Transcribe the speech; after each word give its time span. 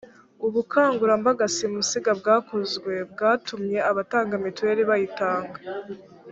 ubukangurambaga 0.47 1.43
simusiga 1.55 2.11
bwakozwe 2.19 2.93
byatumye 3.11 3.77
abatanga 3.89 4.33
mituweli 4.43 4.83
bayitanga 4.89 5.57